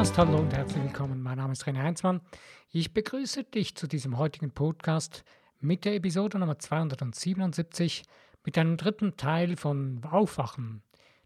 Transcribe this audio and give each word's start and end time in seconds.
Podcast. 0.00 0.16
Hallo 0.16 0.38
und 0.38 0.54
herzlich 0.54 0.82
willkommen. 0.82 1.22
Mein 1.22 1.36
Name 1.36 1.52
ist 1.52 1.64
René 1.64 1.82
Heinzmann. 1.82 2.22
Ich 2.70 2.94
begrüße 2.94 3.44
dich 3.44 3.74
zu 3.74 3.86
diesem 3.86 4.16
heutigen 4.16 4.50
Podcast 4.50 5.24
mit 5.58 5.84
der 5.84 5.94
Episode 5.94 6.38
Nummer 6.38 6.58
277 6.58 8.04
mit 8.42 8.56
einem 8.56 8.78
dritten 8.78 9.18
Teil 9.18 9.58
von 9.58 10.02
Aufwachen. 10.10 10.82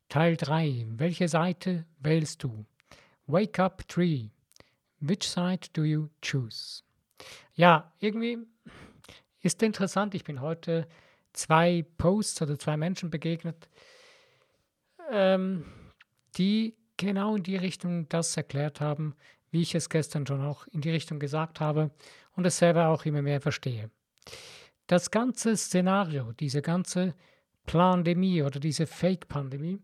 Teil 0.09 0.37
3. 0.37 0.87
Welche 0.89 1.29
Seite 1.29 1.87
wählst 2.01 2.43
du? 2.43 2.67
Wake 3.29 3.61
Up 3.61 3.87
Tree. 3.87 4.31
Which 4.99 5.29
side 5.29 5.69
do 5.73 5.85
you 5.85 6.09
choose? 6.21 6.83
Ja, 7.55 7.93
irgendwie 8.01 8.39
ist 9.41 9.63
interessant. 9.63 10.17
Ich 10.17 10.25
bin 10.25 10.41
heute 10.41 10.89
zwei 11.33 11.87
Posts 11.97 12.43
oder 12.43 12.59
zwei 12.59 12.77
Menschen 12.77 13.09
begegnet, 13.09 13.69
ähm, 15.13 15.65
die 16.37 16.75
genau 16.97 17.37
in 17.37 17.43
die 17.43 17.57
Richtung 17.57 18.09
das 18.09 18.37
erklärt 18.37 18.81
haben, 18.81 19.15
wie 19.51 19.63
ich 19.63 19.75
es 19.75 19.89
gestern 19.89 20.27
schon 20.27 20.43
auch 20.43 20.67
in 20.69 20.81
die 20.81 20.91
Richtung 20.91 21.19
gesagt 21.19 21.61
habe 21.61 21.91
und 22.37 22.45
es 22.45 22.59
selber 22.59 22.89
auch 22.89 23.05
immer 23.05 23.23
mehr 23.23 23.41
verstehe. 23.41 23.91
Das 24.87 25.11
ganze 25.11 25.57
Szenario, 25.57 26.33
diese 26.33 26.61
ganze 26.61 27.15
Plandemie 27.67 28.43
oder 28.43 28.61
diese 28.61 28.87
Fake-Pandemie 28.87 29.79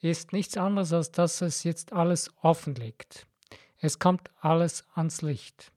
ist 0.00 0.32
nichts 0.32 0.56
anderes, 0.56 0.92
als 0.92 1.10
dass 1.12 1.40
es 1.40 1.64
jetzt 1.64 1.92
alles 1.92 2.30
offenlegt. 2.42 3.26
Es 3.78 3.98
kommt 3.98 4.30
alles 4.40 4.84
ans 4.94 5.22
Licht. 5.22 5.72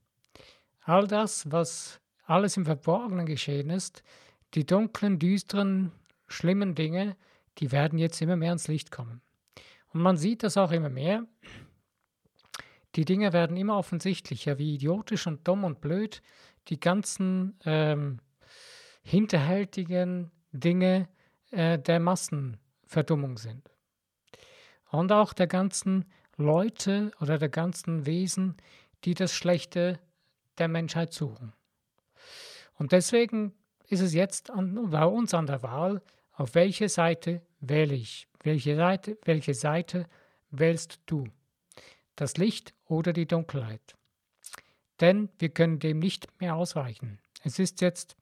All 0.81 1.07
das, 1.07 1.49
was 1.51 1.99
alles 2.25 2.57
im 2.57 2.65
Verborgenen 2.65 3.25
geschehen 3.25 3.69
ist, 3.69 4.03
die 4.53 4.65
dunklen, 4.65 5.19
düsteren, 5.19 5.91
schlimmen 6.27 6.75
Dinge, 6.75 7.15
die 7.59 7.71
werden 7.71 7.99
jetzt 7.99 8.21
immer 8.21 8.35
mehr 8.35 8.49
ans 8.49 8.67
Licht 8.67 8.91
kommen. 8.91 9.21
Und 9.93 10.01
man 10.01 10.17
sieht 10.17 10.43
das 10.43 10.57
auch 10.57 10.71
immer 10.71 10.89
mehr. 10.89 11.25
Die 12.95 13.05
Dinge 13.05 13.33
werden 13.33 13.57
immer 13.57 13.77
offensichtlicher, 13.77 14.57
wie 14.57 14.75
idiotisch 14.75 15.27
und 15.27 15.47
dumm 15.47 15.63
und 15.63 15.81
blöd 15.81 16.21
die 16.67 16.79
ganzen 16.79 17.57
ähm, 17.65 18.19
hinterhältigen 19.03 20.31
Dinge 20.51 21.07
äh, 21.51 21.79
der 21.79 21.99
Massenverdummung 21.99 23.37
sind. 23.37 23.69
Und 24.89 25.11
auch 25.11 25.33
der 25.33 25.47
ganzen 25.47 26.05
Leute 26.37 27.11
oder 27.19 27.37
der 27.37 27.49
ganzen 27.49 28.05
Wesen, 28.05 28.57
die 29.03 29.13
das 29.13 29.33
Schlechte 29.33 29.99
der 30.57 30.67
Menschheit 30.67 31.13
suchen. 31.13 31.53
Und 32.77 32.91
deswegen 32.91 33.53
ist 33.87 34.01
es 34.01 34.13
jetzt 34.13 34.49
an, 34.49 34.89
bei 34.89 35.05
uns 35.05 35.33
an 35.33 35.47
der 35.47 35.63
Wahl, 35.63 36.01
auf 36.33 36.55
welche 36.55 36.89
Seite 36.89 37.41
wähle 37.59 37.95
ich? 37.95 38.27
Welche 38.47 38.77
Seite, 38.77 39.17
welche 39.25 39.53
Seite 39.53 40.07
wählst 40.51 41.01
du? 41.05 41.27
Das 42.15 42.37
Licht 42.37 42.73
oder 42.85 43.11
die 43.11 43.25
Dunkelheit? 43.27 43.97
Denn 45.01 45.27
wir 45.37 45.49
können 45.49 45.79
dem 45.79 45.99
nicht 45.99 46.29
mehr 46.39 46.55
ausweichen. 46.55 47.19
Es 47.43 47.59
ist 47.59 47.81
jetzt 47.81 48.15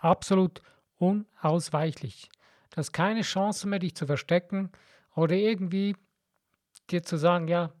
absolut 0.00 0.60
unausweichlich. 0.96 2.30
Du 2.70 2.78
hast 2.78 2.90
keine 2.90 3.22
Chance 3.22 3.68
mehr, 3.68 3.78
dich 3.78 3.94
zu 3.94 4.06
verstecken 4.06 4.72
oder 5.14 5.36
irgendwie 5.36 5.94
dir 6.90 7.04
zu 7.04 7.16
sagen, 7.16 7.46
ja, 7.46 7.72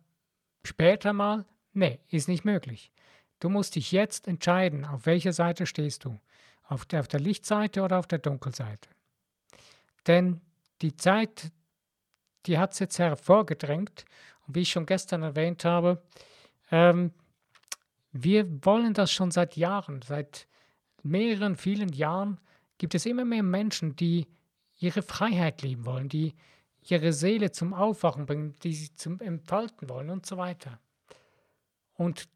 später 0.62 1.12
mal. 1.12 1.44
Nee, 1.72 1.98
ist 2.08 2.28
nicht 2.28 2.44
möglich. 2.44 2.92
Du 3.40 3.48
musst 3.48 3.74
dich 3.74 3.90
jetzt 3.90 4.28
entscheiden, 4.28 4.84
auf 4.84 5.06
welcher 5.06 5.32
Seite 5.32 5.66
stehst 5.66 6.04
du. 6.04 6.20
Auf 6.62 6.84
der, 6.84 7.00
auf 7.00 7.08
der 7.08 7.18
Lichtseite 7.18 7.82
oder 7.82 7.98
auf 7.98 8.06
der 8.06 8.20
Dunkelseite. 8.20 8.88
Denn 10.06 10.40
die 10.82 10.96
Zeit, 10.96 11.52
die 12.46 12.58
hat 12.58 12.72
es 12.72 12.78
jetzt 12.80 12.98
hervorgedrängt. 12.98 14.04
Und 14.46 14.56
wie 14.56 14.62
ich 14.62 14.70
schon 14.70 14.86
gestern 14.86 15.22
erwähnt 15.22 15.64
habe, 15.64 16.02
ähm, 16.70 17.12
wir 18.12 18.64
wollen 18.64 18.94
das 18.94 19.10
schon 19.10 19.30
seit 19.30 19.56
Jahren, 19.56 20.02
seit 20.02 20.46
mehreren, 21.02 21.56
vielen 21.56 21.92
Jahren 21.92 22.40
gibt 22.78 22.94
es 22.94 23.06
immer 23.06 23.24
mehr 23.24 23.42
Menschen, 23.42 23.96
die 23.96 24.26
ihre 24.78 25.02
Freiheit 25.02 25.62
lieben 25.62 25.86
wollen, 25.86 26.08
die 26.08 26.34
ihre 26.82 27.12
Seele 27.12 27.52
zum 27.52 27.72
Aufwachen 27.72 28.26
bringen, 28.26 28.56
die 28.62 28.74
sie 28.74 28.94
zum 28.96 29.20
Entfalten 29.20 29.88
wollen 29.88 30.10
und 30.10 30.26
so 30.26 30.36
weiter. 30.36 30.80
Und 31.94 32.28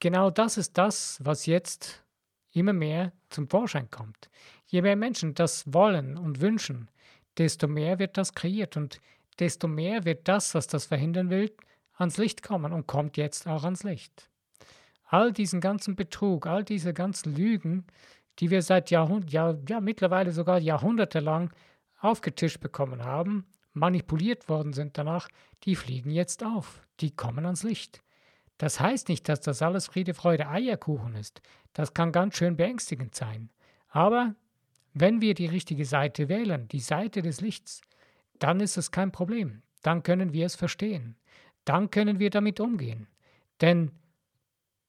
genau 0.00 0.30
das 0.30 0.56
ist 0.56 0.78
das, 0.78 1.18
was 1.22 1.46
jetzt 1.46 2.04
immer 2.52 2.72
mehr 2.72 3.12
zum 3.30 3.48
Vorschein 3.48 3.90
kommt. 3.90 4.30
Je 4.66 4.80
mehr 4.80 4.96
Menschen 4.96 5.34
das 5.34 5.72
wollen 5.72 6.16
und 6.16 6.40
wünschen, 6.40 6.88
desto 7.38 7.68
mehr 7.68 7.98
wird 7.98 8.16
das 8.16 8.34
kreiert 8.34 8.76
und 8.76 9.00
desto 9.38 9.68
mehr 9.68 10.04
wird 10.04 10.28
das, 10.28 10.54
was 10.54 10.66
das 10.66 10.86
verhindern 10.86 11.30
will, 11.30 11.54
ans 11.96 12.18
Licht 12.18 12.42
kommen 12.42 12.72
und 12.72 12.86
kommt 12.86 13.16
jetzt 13.16 13.46
auch 13.46 13.64
ans 13.64 13.82
Licht. 13.82 14.30
All 15.04 15.32
diesen 15.32 15.60
ganzen 15.60 15.96
Betrug, 15.96 16.46
all 16.46 16.64
diese 16.64 16.92
ganzen 16.92 17.34
Lügen, 17.34 17.86
die 18.38 18.50
wir 18.50 18.62
seit 18.62 18.90
Jahrhunderten, 18.90 19.30
ja, 19.30 19.56
ja 19.68 19.80
mittlerweile 19.80 20.32
sogar 20.32 20.58
jahrhundertelang 20.58 21.52
aufgetischt 22.00 22.60
bekommen 22.60 23.04
haben, 23.04 23.46
manipuliert 23.72 24.48
worden 24.48 24.72
sind 24.72 24.98
danach, 24.98 25.28
die 25.64 25.76
fliegen 25.76 26.10
jetzt 26.10 26.44
auf, 26.44 26.82
die 27.00 27.14
kommen 27.14 27.44
ans 27.44 27.62
Licht. 27.62 28.02
Das 28.58 28.78
heißt 28.78 29.08
nicht, 29.08 29.28
dass 29.28 29.40
das 29.40 29.62
alles 29.62 29.86
Friede, 29.86 30.14
Freude, 30.14 30.48
Eierkuchen 30.48 31.16
ist. 31.16 31.42
Das 31.72 31.92
kann 31.92 32.12
ganz 32.12 32.36
schön 32.36 32.56
beängstigend 32.56 33.14
sein. 33.14 33.50
Aber 33.88 34.34
wenn 34.94 35.20
wir 35.20 35.34
die 35.34 35.46
richtige 35.46 35.84
Seite 35.84 36.28
wählen, 36.28 36.68
die 36.68 36.80
Seite 36.80 37.20
des 37.20 37.40
Lichts, 37.40 37.82
dann 38.38 38.60
ist 38.60 38.76
es 38.76 38.92
kein 38.92 39.10
Problem. 39.10 39.62
Dann 39.82 40.04
können 40.04 40.32
wir 40.32 40.46
es 40.46 40.54
verstehen. 40.54 41.16
Dann 41.64 41.90
können 41.90 42.20
wir 42.20 42.30
damit 42.30 42.60
umgehen. 42.60 43.08
Denn 43.60 43.90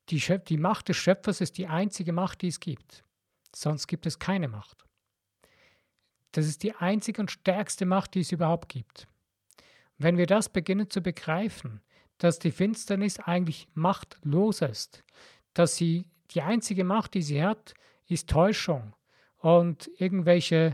die, 0.10 0.22
die 0.48 0.58
Macht 0.58 0.90
des 0.90 0.98
Schöpfers 0.98 1.42
ist 1.42 1.58
die 1.58 1.68
einzige 1.68 2.14
Macht, 2.14 2.44
die 2.44 2.48
es 2.48 2.60
gibt. 2.60 3.04
Sonst 3.54 3.88
gibt 3.88 4.06
es 4.06 4.20
keine 4.20 4.48
Macht. 4.48 4.86
Das 6.32 6.46
ist 6.46 6.64
die 6.64 6.76
einzige 6.76 7.22
und 7.22 7.32
stärkste 7.32 7.86
Macht, 7.86 8.14
die 8.14 8.20
es 8.20 8.32
überhaupt 8.32 8.70
gibt. 8.70 9.08
Wenn 9.98 10.18
wir 10.18 10.28
das 10.28 10.50
beginnen 10.50 10.90
zu 10.90 11.02
begreifen, 11.02 11.82
dass 12.20 12.38
die 12.38 12.52
Finsternis 12.52 13.20
eigentlich 13.20 13.68
machtlos 13.74 14.62
ist, 14.62 15.04
dass 15.54 15.78
sie 15.78 16.10
die 16.32 16.42
einzige 16.42 16.84
Macht, 16.84 17.14
die 17.14 17.22
sie 17.22 17.44
hat, 17.44 17.74
ist 18.08 18.30
Täuschung 18.30 18.94
und 19.45 19.91
irgendwelche, 20.00 20.73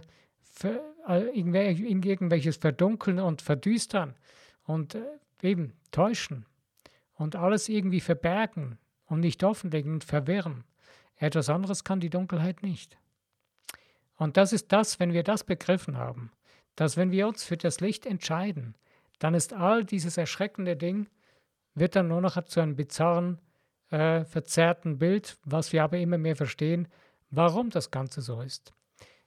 äh, 0.64 1.38
irgendwelches 1.38 2.56
Verdunkeln 2.56 3.20
und 3.20 3.42
Verdüstern 3.42 4.16
und 4.64 4.96
äh, 4.96 5.02
eben 5.42 5.74
täuschen 5.92 6.46
und 7.16 7.36
alles 7.36 7.68
irgendwie 7.68 8.00
verbergen 8.00 8.78
und 9.08 9.20
nicht 9.20 9.44
offenlegen 9.44 9.96
und 9.96 10.06
verwirren. 10.06 10.64
Etwas 11.18 11.50
anderes 11.50 11.84
kann 11.84 12.00
die 12.00 12.10
Dunkelheit 12.10 12.64
nicht. 12.64 12.98
Und 14.16 14.38
das 14.38 14.54
ist 14.54 14.72
das, 14.72 15.02
wenn 15.02 15.12
wir 15.12 15.24
das 15.24 15.44
begriffen 15.44 15.98
haben, 15.98 16.32
dass 16.78 16.96
wenn 16.96 17.12
wir 17.12 17.28
uns 17.28 17.44
für 17.44 17.58
das 17.58 17.82
Licht 17.82 18.06
entscheiden, 18.06 18.76
dann 19.20 19.34
ist 19.34 19.52
all 19.52 19.84
dieses 19.84 20.16
erschreckende 20.16 20.78
Ding, 20.78 21.10
wird 21.76 21.98
dann 21.98 22.08
nur 22.08 22.22
noch 22.22 22.42
zu 22.46 22.62
einem 22.62 22.78
bizarren, 22.78 23.38
äh, 23.90 24.24
verzerrten 24.24 24.98
Bild, 24.98 25.38
was 25.44 25.74
wir 25.74 25.84
aber 25.84 25.98
immer 25.98 26.18
mehr 26.18 26.38
verstehen, 26.38 26.88
warum 27.32 27.70
das 27.70 27.90
Ganze 27.90 28.22
so 28.22 28.42
ist. 28.42 28.74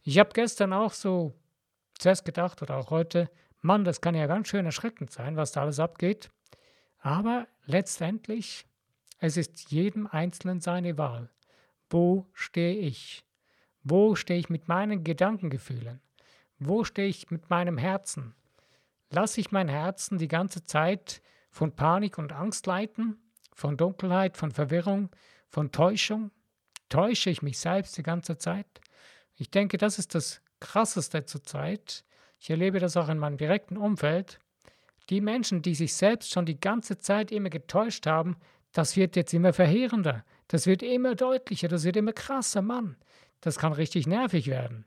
Ich 0.03 0.19
habe 0.19 0.31
gestern 0.33 0.73
auch 0.73 0.93
so 0.93 1.35
zuerst 1.99 2.25
gedacht 2.25 2.63
oder 2.63 2.77
auch 2.77 2.91
heute, 2.91 3.31
Mann, 3.61 3.85
das 3.85 4.01
kann 4.01 4.15
ja 4.15 4.27
ganz 4.27 4.49
schön 4.49 4.67
erschreckend 4.67 5.11
sein, 5.11 5.37
was 5.37 5.53
da 5.53 5.63
alles 5.63 5.81
abgeht. 5.81 6.31
Aber 6.99 7.49
letztendlich, 7.65 8.67
es 9.19 9.37
ist 9.37 9.71
jedem 9.71 10.07
Einzelnen 10.07 10.61
seine 10.61 10.99
Wahl. 10.99 11.31
Wo 11.89 12.27
stehe 12.35 12.77
ich? 12.77 13.25
Wo 13.83 14.15
stehe 14.15 14.39
ich 14.39 14.51
mit 14.51 14.69
meinen 14.69 15.05
Gedankengefühlen? 15.05 16.01
Wo 16.59 16.85
stehe 16.85 17.09
ich 17.09 17.31
mit 17.31 17.51
meinem 17.51 17.79
Herzen? 17.79 18.35
Lasse 19.11 19.41
ich 19.41 19.53
mein 19.53 19.69
Herzen 19.69 20.19
die 20.19 20.29
ganze 20.29 20.65
Zeit 20.65 21.23
von 21.51 21.75
Panik 21.75 22.19
und 22.19 22.33
Angst 22.33 22.67
leiten, 22.67 23.17
von 23.55 23.77
Dunkelheit, 23.77 24.37
von 24.37 24.51
Verwirrung, 24.51 25.11
von 25.49 25.73
Täuschung? 25.73 26.31
Täusche 26.95 27.29
ich 27.29 27.43
mich 27.43 27.59
selbst 27.59 27.99
die 27.99 28.05
ganze 28.05 28.39
Zeit? 28.39 28.69
Ich 29.35 29.51
denke, 29.51 29.79
das 29.79 29.99
ist 29.99 30.15
das 30.15 30.41
Krasseste 30.61 31.25
zurzeit. 31.25 32.05
Ich 32.39 32.51
erlebe 32.51 32.79
das 32.79 32.97
auch 32.97 33.09
in 33.09 33.19
meinem 33.19 33.37
direkten 33.37 33.77
Umfeld. 33.77 34.39
Die 35.11 35.21
Menschen, 35.21 35.61
die 35.61 35.75
sich 35.75 35.93
selbst 35.93 36.31
schon 36.31 36.47
die 36.47 36.61
ganze 36.61 36.97
Zeit 36.99 37.33
immer 37.33 37.51
getäuscht 37.51 38.07
haben, 38.07 38.37
das 38.71 38.97
wird 38.97 39.17
jetzt 39.17 39.35
immer 39.35 39.53
verheerender. 39.53 40.25
Das 40.47 40.69
wird 40.69 40.85
immer 40.85 41.17
deutlicher, 41.17 41.67
das 41.67 41.83
wird 41.83 41.97
immer 41.97 42.13
krasser, 42.13 42.63
Mann. 42.63 42.97
Das 43.41 43.59
kann 43.59 43.73
richtig 43.73 44.07
nervig 44.07 44.47
werden. 44.47 44.87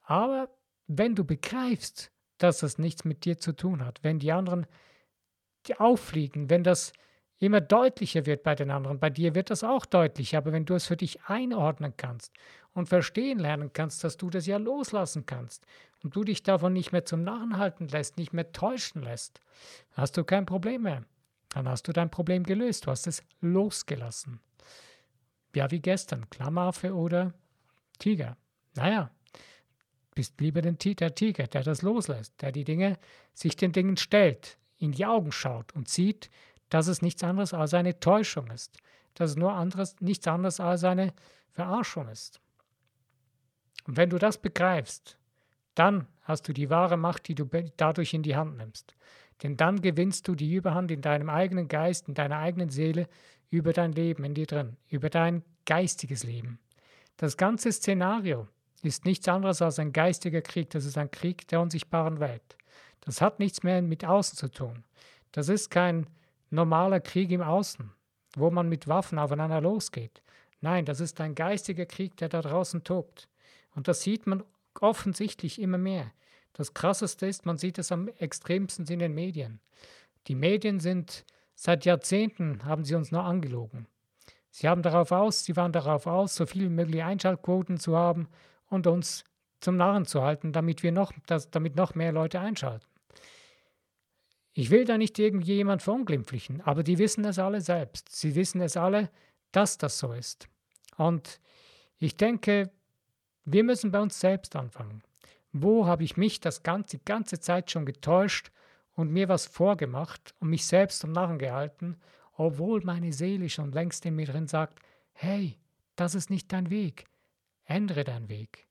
Aber 0.00 0.48
wenn 0.86 1.14
du 1.14 1.26
begreifst, 1.26 2.10
dass 2.38 2.60
das 2.60 2.78
nichts 2.78 3.04
mit 3.04 3.26
dir 3.26 3.36
zu 3.36 3.52
tun 3.52 3.84
hat, 3.84 4.02
wenn 4.02 4.18
die 4.18 4.32
anderen 4.32 4.66
auffliegen, 5.76 6.48
wenn 6.48 6.64
das 6.64 6.94
immer 7.38 7.60
deutlicher 7.60 8.26
wird 8.26 8.42
bei 8.42 8.54
den 8.54 8.70
anderen, 8.70 8.98
bei 8.98 9.10
dir 9.10 9.34
wird 9.34 9.50
das 9.50 9.64
auch 9.64 9.86
deutlich, 9.86 10.36
aber 10.36 10.52
wenn 10.52 10.64
du 10.64 10.74
es 10.74 10.86
für 10.86 10.96
dich 10.96 11.22
einordnen 11.24 11.94
kannst 11.96 12.32
und 12.72 12.88
verstehen 12.88 13.38
lernen 13.38 13.72
kannst, 13.72 14.04
dass 14.04 14.16
du 14.16 14.30
das 14.30 14.46
ja 14.46 14.56
loslassen 14.56 15.26
kannst 15.26 15.66
und 16.02 16.14
du 16.14 16.24
dich 16.24 16.42
davon 16.42 16.72
nicht 16.72 16.92
mehr 16.92 17.04
zum 17.04 17.22
Narren 17.24 17.58
halten 17.58 17.88
lässt, 17.88 18.16
nicht 18.16 18.32
mehr 18.32 18.52
täuschen 18.52 19.02
lässt, 19.02 19.40
hast 19.92 20.16
du 20.16 20.24
kein 20.24 20.46
Problem 20.46 20.82
mehr. 20.82 21.04
dann 21.50 21.68
hast 21.68 21.86
du 21.86 21.92
dein 21.92 22.10
Problem 22.10 22.42
gelöst. 22.42 22.86
Du 22.86 22.90
hast 22.90 23.06
es 23.06 23.22
losgelassen. 23.40 24.40
Ja, 25.54 25.70
wie 25.70 25.80
gestern, 25.80 26.28
Klammeraffe 26.30 26.94
oder 26.94 27.32
Tiger. 28.00 28.36
Naja, 28.74 29.10
bist 30.14 30.40
lieber 30.40 30.62
den, 30.62 30.78
der 30.78 31.14
Tiger, 31.14 31.46
der 31.46 31.62
das 31.62 31.82
loslässt, 31.82 32.40
der 32.42 32.52
die 32.52 32.64
Dinge, 32.64 32.98
sich 33.34 33.56
den 33.56 33.72
Dingen 33.72 33.96
stellt, 33.96 34.58
in 34.78 34.92
die 34.92 35.06
Augen 35.06 35.32
schaut 35.32 35.72
und 35.74 35.88
sieht, 35.88 36.28
dass 36.74 36.88
es 36.88 37.02
nichts 37.02 37.22
anderes 37.22 37.54
als 37.54 37.72
eine 37.72 38.00
Täuschung 38.00 38.50
ist, 38.50 38.78
dass 39.14 39.30
es 39.30 39.36
nur 39.36 39.52
anderes, 39.52 39.94
nichts 40.00 40.26
anderes 40.26 40.58
als 40.58 40.82
eine 40.82 41.14
Verarschung 41.52 42.08
ist. 42.08 42.40
Und 43.86 43.96
wenn 43.96 44.10
du 44.10 44.18
das 44.18 44.38
begreifst, 44.38 45.16
dann 45.76 46.08
hast 46.22 46.48
du 46.48 46.52
die 46.52 46.70
wahre 46.70 46.96
Macht, 46.96 47.28
die 47.28 47.36
du 47.36 47.48
dadurch 47.76 48.12
in 48.12 48.24
die 48.24 48.34
Hand 48.34 48.56
nimmst. 48.56 48.96
Denn 49.44 49.56
dann 49.56 49.82
gewinnst 49.82 50.26
du 50.26 50.34
die 50.34 50.52
Überhand 50.52 50.90
in 50.90 51.00
deinem 51.00 51.30
eigenen 51.30 51.68
Geist, 51.68 52.08
in 52.08 52.14
deiner 52.14 52.38
eigenen 52.38 52.70
Seele, 52.70 53.08
über 53.50 53.72
dein 53.72 53.92
Leben 53.92 54.24
in 54.24 54.34
dir 54.34 54.46
drin, 54.46 54.76
über 54.88 55.10
dein 55.10 55.44
geistiges 55.66 56.24
Leben. 56.24 56.58
Das 57.18 57.36
ganze 57.36 57.70
Szenario 57.70 58.48
ist 58.82 59.04
nichts 59.04 59.28
anderes 59.28 59.62
als 59.62 59.78
ein 59.78 59.92
geistiger 59.92 60.42
Krieg. 60.42 60.70
Das 60.70 60.86
ist 60.86 60.98
ein 60.98 61.12
Krieg 61.12 61.46
der 61.46 61.60
unsichtbaren 61.60 62.18
Welt. 62.18 62.56
Das 63.02 63.20
hat 63.20 63.38
nichts 63.38 63.62
mehr 63.62 63.80
mit 63.80 64.04
Außen 64.04 64.36
zu 64.36 64.50
tun. 64.50 64.82
Das 65.30 65.48
ist 65.48 65.70
kein 65.70 66.08
normaler 66.50 67.00
Krieg 67.00 67.30
im 67.30 67.42
Außen, 67.42 67.90
wo 68.36 68.50
man 68.50 68.68
mit 68.68 68.88
Waffen 68.88 69.18
aufeinander 69.18 69.60
losgeht. 69.60 70.22
Nein, 70.60 70.84
das 70.84 71.00
ist 71.00 71.20
ein 71.20 71.34
geistiger 71.34 71.86
Krieg, 71.86 72.16
der 72.16 72.28
da 72.28 72.40
draußen 72.40 72.84
tobt. 72.84 73.28
Und 73.74 73.88
das 73.88 74.02
sieht 74.02 74.26
man 74.26 74.42
offensichtlich 74.80 75.60
immer 75.60 75.78
mehr. 75.78 76.12
Das 76.52 76.72
Krasseste 76.72 77.26
ist, 77.26 77.46
man 77.46 77.58
sieht 77.58 77.78
es 77.78 77.92
am 77.92 78.08
extremsten 78.08 78.86
in 78.86 79.00
den 79.00 79.14
Medien. 79.14 79.60
Die 80.28 80.34
Medien 80.34 80.80
sind 80.80 81.24
seit 81.54 81.84
Jahrzehnten, 81.84 82.64
haben 82.64 82.84
sie 82.84 82.94
uns 82.94 83.10
nur 83.10 83.24
angelogen. 83.24 83.86
Sie 84.50 84.68
haben 84.68 84.82
darauf 84.82 85.10
aus, 85.10 85.44
sie 85.44 85.56
waren 85.56 85.72
darauf 85.72 86.06
aus, 86.06 86.36
so 86.36 86.46
viel 86.46 86.66
wie 86.66 86.74
möglich 86.74 87.02
Einschaltquoten 87.02 87.78
zu 87.78 87.96
haben 87.96 88.28
und 88.68 88.86
uns 88.86 89.24
zum 89.60 89.76
Narren 89.76 90.06
zu 90.06 90.22
halten, 90.22 90.52
damit 90.52 90.82
wir 90.82 90.92
noch, 90.92 91.12
dass, 91.26 91.50
damit 91.50 91.74
noch 91.74 91.94
mehr 91.94 92.12
Leute 92.12 92.38
einschalten. 92.38 92.86
Ich 94.56 94.70
will 94.70 94.84
da 94.84 94.96
nicht 94.96 95.18
irgendjemand 95.18 95.82
verunglimpflichen, 95.82 96.60
aber 96.60 96.84
die 96.84 96.98
wissen 96.98 97.24
es 97.24 97.40
alle 97.40 97.60
selbst. 97.60 98.14
Sie 98.14 98.36
wissen 98.36 98.60
es 98.60 98.76
alle, 98.76 99.10
dass 99.50 99.78
das 99.78 99.98
so 99.98 100.12
ist. 100.12 100.48
Und 100.96 101.40
ich 101.98 102.16
denke, 102.16 102.70
wir 103.44 103.64
müssen 103.64 103.90
bei 103.90 104.00
uns 104.00 104.18
selbst 104.18 104.54
anfangen. 104.54 105.02
Wo 105.52 105.86
habe 105.86 106.04
ich 106.04 106.16
mich 106.16 106.40
das 106.40 106.62
ganze, 106.62 106.98
die 106.98 107.04
ganze 107.04 107.40
Zeit 107.40 107.70
schon 107.70 107.84
getäuscht 107.84 108.52
und 108.94 109.10
mir 109.10 109.28
was 109.28 109.46
vorgemacht 109.46 110.34
und 110.38 110.50
mich 110.50 110.66
selbst 110.66 111.00
zum 111.00 111.10
Narren 111.12 111.38
gehalten, 111.38 111.96
obwohl 112.36 112.80
meine 112.84 113.12
Seele 113.12 113.48
schon 113.48 113.72
längst 113.72 114.06
in 114.06 114.14
mir 114.14 114.26
drin 114.26 114.46
sagt, 114.46 114.78
hey, 115.12 115.58
das 115.96 116.14
ist 116.14 116.30
nicht 116.30 116.52
dein 116.52 116.70
Weg. 116.70 117.06
Ändere 117.64 118.04
deinen 118.04 118.28
Weg. 118.28 118.66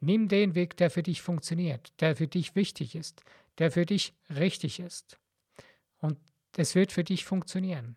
Nimm 0.00 0.28
den 0.28 0.54
Weg, 0.54 0.76
der 0.76 0.90
für 0.90 1.02
dich 1.02 1.22
funktioniert, 1.22 1.92
der 2.00 2.16
für 2.16 2.28
dich 2.28 2.54
wichtig 2.54 2.94
ist, 2.94 3.22
der 3.58 3.70
für 3.70 3.86
dich 3.86 4.14
richtig 4.30 4.80
ist. 4.80 5.18
Und 6.00 6.18
es 6.56 6.74
wird 6.74 6.92
für 6.92 7.04
dich 7.04 7.24
funktionieren. 7.24 7.96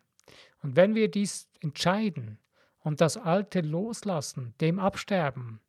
Und 0.62 0.76
wenn 0.76 0.94
wir 0.94 1.10
dies 1.10 1.48
entscheiden 1.60 2.38
und 2.80 3.00
das 3.00 3.16
Alte 3.16 3.60
loslassen, 3.60 4.54
dem 4.60 4.78
absterben, 4.78 5.60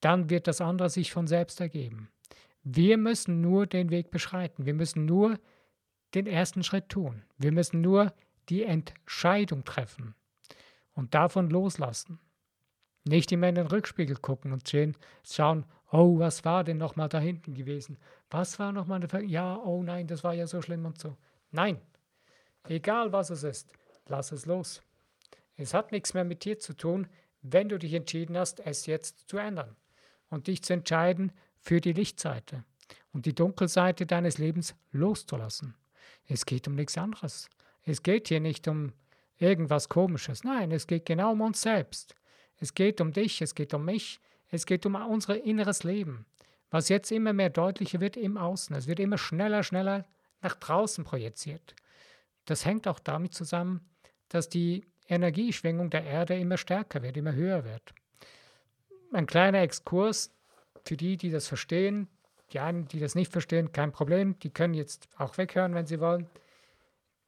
dann 0.00 0.30
wird 0.30 0.46
das 0.46 0.60
andere 0.60 0.90
sich 0.90 1.12
von 1.12 1.26
selbst 1.26 1.60
ergeben. 1.60 2.08
Wir 2.62 2.98
müssen 2.98 3.40
nur 3.40 3.66
den 3.66 3.90
Weg 3.90 4.10
beschreiten. 4.10 4.66
Wir 4.66 4.74
müssen 4.74 5.06
nur 5.06 5.38
den 6.14 6.26
ersten 6.26 6.62
Schritt 6.62 6.88
tun. 6.88 7.22
Wir 7.38 7.52
müssen 7.52 7.80
nur 7.80 8.12
die 8.48 8.64
Entscheidung 8.64 9.64
treffen 9.64 10.14
und 10.94 11.14
davon 11.14 11.50
loslassen. 11.50 12.18
Nicht 13.04 13.32
immer 13.32 13.48
in 13.48 13.54
den 13.54 13.66
Rückspiegel 13.66 14.16
gucken 14.16 14.52
und 14.52 14.70
schauen, 15.24 15.64
oh, 15.90 16.18
was 16.18 16.44
war 16.44 16.64
denn 16.64 16.78
nochmal 16.78 17.08
da 17.08 17.18
hinten 17.18 17.54
gewesen? 17.54 17.98
Was 18.30 18.58
war 18.58 18.72
nochmal 18.72 18.96
eine 18.96 19.08
Ver 19.08 19.22
Ja, 19.22 19.56
oh 19.56 19.82
nein, 19.82 20.06
das 20.06 20.24
war 20.24 20.34
ja 20.34 20.46
so 20.46 20.60
schlimm 20.62 20.84
und 20.86 20.98
so. 20.98 21.16
Nein, 21.50 21.80
egal 22.68 23.12
was 23.12 23.30
es 23.30 23.42
ist, 23.42 23.72
lass 24.06 24.32
es 24.32 24.46
los. 24.46 24.82
Es 25.56 25.74
hat 25.74 25.92
nichts 25.92 26.14
mehr 26.14 26.24
mit 26.24 26.44
dir 26.44 26.58
zu 26.58 26.74
tun, 26.74 27.08
wenn 27.42 27.68
du 27.68 27.78
dich 27.78 27.94
entschieden 27.94 28.36
hast, 28.36 28.60
es 28.60 28.86
jetzt 28.86 29.28
zu 29.28 29.38
ändern 29.38 29.76
und 30.28 30.46
dich 30.46 30.62
zu 30.62 30.72
entscheiden 30.72 31.32
für 31.60 31.80
die 31.80 31.92
Lichtseite 31.92 32.64
und 33.12 33.26
die 33.26 33.34
Dunkelseite 33.34 34.06
deines 34.06 34.38
Lebens 34.38 34.74
loszulassen. 34.92 35.74
Es 36.26 36.46
geht 36.46 36.68
um 36.68 36.74
nichts 36.74 36.98
anderes. 36.98 37.48
Es 37.84 38.02
geht 38.02 38.28
hier 38.28 38.40
nicht 38.40 38.68
um 38.68 38.92
irgendwas 39.38 39.88
Komisches. 39.88 40.44
Nein, 40.44 40.72
es 40.72 40.86
geht 40.86 41.06
genau 41.06 41.32
um 41.32 41.40
uns 41.40 41.62
selbst. 41.62 42.14
Es 42.60 42.74
geht 42.74 43.00
um 43.00 43.12
dich, 43.12 43.40
es 43.40 43.54
geht 43.54 43.72
um 43.72 43.84
mich, 43.84 44.20
es 44.50 44.66
geht 44.66 44.86
um 44.86 44.94
unser 44.94 45.42
inneres 45.42 45.84
Leben, 45.84 46.26
was 46.70 46.88
jetzt 46.88 47.10
immer 47.12 47.32
mehr 47.32 47.50
deutlicher 47.50 48.00
wird 48.00 48.16
im 48.16 48.36
Außen. 48.36 48.74
Es 48.76 48.86
wird 48.86 49.00
immer 49.00 49.18
schneller, 49.18 49.62
schneller 49.62 50.06
nach 50.40 50.54
draußen 50.54 51.04
projiziert. 51.04 51.74
Das 52.44 52.64
hängt 52.64 52.88
auch 52.88 52.98
damit 52.98 53.34
zusammen, 53.34 53.80
dass 54.28 54.48
die 54.48 54.86
Energieschwingung 55.08 55.90
der 55.90 56.04
Erde 56.04 56.38
immer 56.38 56.56
stärker 56.56 57.02
wird, 57.02 57.16
immer 57.16 57.32
höher 57.32 57.64
wird. 57.64 57.94
Ein 59.12 59.26
kleiner 59.26 59.60
Exkurs 59.60 60.30
für 60.84 60.96
die, 60.96 61.16
die 61.16 61.30
das 61.30 61.48
verstehen. 61.48 62.08
Die 62.52 62.60
einen, 62.60 62.88
die 62.88 63.00
das 63.00 63.14
nicht 63.14 63.30
verstehen, 63.30 63.72
kein 63.72 63.92
Problem. 63.92 64.38
Die 64.40 64.50
können 64.50 64.74
jetzt 64.74 65.08
auch 65.18 65.36
weghören, 65.36 65.74
wenn 65.74 65.86
sie 65.86 66.00
wollen. 66.00 66.26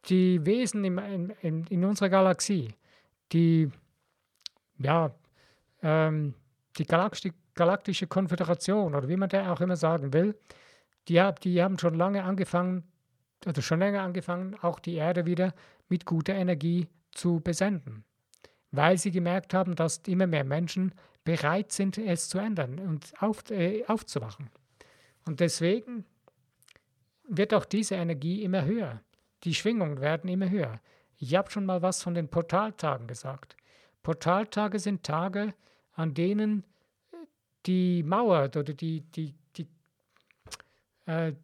Die 0.06 0.44
Wesen 0.46 0.84
im, 0.84 0.99
in, 1.43 1.66
in 1.66 1.84
unserer 1.84 2.08
Galaxie, 2.08 2.75
die 3.32 3.70
ja, 4.78 5.14
ähm, 5.82 6.34
die 6.78 6.87
Galaktik 6.87 7.34
galaktische 7.55 8.06
Konföderation 8.06 8.94
oder 8.94 9.08
wie 9.08 9.17
man 9.17 9.28
der 9.28 9.52
auch 9.52 9.61
immer 9.61 9.76
sagen 9.76 10.12
will, 10.14 10.34
die, 11.08 11.22
die 11.43 11.62
haben 11.62 11.78
schon 11.78 11.94
lange 11.94 12.25
angefangen, 12.25 12.84
oder 13.46 13.61
schon 13.61 13.81
länger 13.81 14.02
angefangen, 14.02 14.56
auch 14.62 14.78
die 14.78 14.94
Erde 14.94 15.26
wieder 15.26 15.55
mit 15.88 16.06
guter 16.06 16.34
Energie 16.34 16.88
zu 17.12 17.40
besenden, 17.40 18.05
weil 18.70 18.96
sie 18.96 19.11
gemerkt 19.11 19.52
haben, 19.52 19.75
dass 19.75 19.99
immer 20.06 20.26
mehr 20.26 20.44
Menschen 20.44 20.94
bereit 21.25 21.73
sind, 21.73 21.99
es 21.99 22.28
zu 22.28 22.38
ändern 22.38 22.78
und 22.78 23.12
auf, 23.21 23.50
äh, 23.50 23.85
aufzuwachen. 23.87 24.49
Und 25.26 25.40
deswegen 25.40 26.04
wird 27.28 27.52
auch 27.52 27.64
diese 27.64 27.97
Energie 27.97 28.42
immer 28.42 28.64
höher. 28.64 29.02
Die 29.44 29.54
Schwingungen 29.54 30.00
werden 30.00 30.28
immer 30.30 30.49
höher. 30.49 30.80
Ich 31.18 31.35
habe 31.35 31.50
schon 31.50 31.66
mal 31.66 31.83
was 31.83 32.02
von 32.02 32.14
den 32.14 32.28
Portaltagen 32.28 33.06
gesagt. 33.06 33.56
Portaltage 34.02 34.78
sind 34.78 35.02
Tage, 35.02 35.52
an 36.00 36.14
denen 36.14 36.64
die 37.66 38.02
Mauer 38.02 38.45
oder 38.45 38.73
die, 38.73 39.02
die, 39.02 39.35
die 39.54 39.66
äh, 41.04 41.35